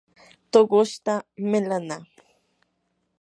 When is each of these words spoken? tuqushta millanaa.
tuqushta 0.51 1.13
millanaa. 1.51 2.01